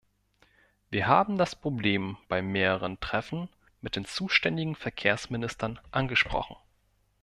[0.89, 3.49] Wir haben das Problem bei mehreren Treffen
[3.81, 6.55] mit den zuständigen Verkehrsministern angesprochen.